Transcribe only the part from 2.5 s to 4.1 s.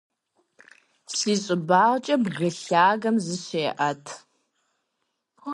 лъагэм зыщеӀэт.